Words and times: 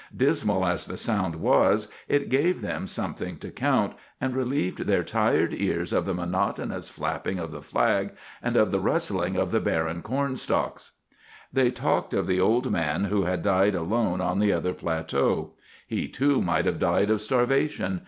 Dismal 0.17 0.65
as 0.65 0.87
the 0.87 0.97
sound 0.97 1.35
was, 1.35 1.87
it 2.07 2.27
gave 2.29 2.61
them 2.61 2.87
something 2.87 3.37
to 3.37 3.51
count, 3.51 3.93
and 4.19 4.35
relieved 4.35 4.87
their 4.87 5.03
tired 5.03 5.53
ears 5.53 5.93
of 5.93 6.05
the 6.05 6.13
monotonous 6.15 6.89
flapping 6.89 7.37
of 7.37 7.51
the 7.51 7.61
flag 7.61 8.13
and 8.41 8.57
of 8.57 8.71
the 8.71 8.79
rustling 8.79 9.35
of 9.35 9.51
the 9.51 9.59
barren 9.59 10.01
corn 10.01 10.37
stalks. 10.37 10.93
They 11.53 11.69
talked 11.69 12.15
of 12.15 12.25
the 12.25 12.39
old 12.41 12.71
man 12.71 13.03
who 13.03 13.25
had 13.25 13.43
died 13.43 13.75
alone 13.75 14.21
on 14.21 14.39
the 14.39 14.51
other 14.51 14.73
plateau. 14.73 15.53
He, 15.85 16.07
too, 16.07 16.41
might 16.41 16.65
have 16.65 16.79
died 16.79 17.11
of 17.11 17.21
starvation. 17.21 17.99